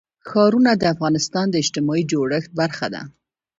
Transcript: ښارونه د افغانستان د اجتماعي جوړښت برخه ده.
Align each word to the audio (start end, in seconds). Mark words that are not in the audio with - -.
ښارونه 0.29 0.71
د 0.77 0.83
افغانستان 0.93 1.45
د 1.49 1.55
اجتماعي 1.63 2.03
جوړښت 2.11 2.51
برخه 2.61 2.87
ده. 2.93 3.01